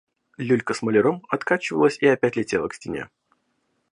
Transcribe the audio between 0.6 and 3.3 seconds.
с маляром откачивалась и опять летела к стене.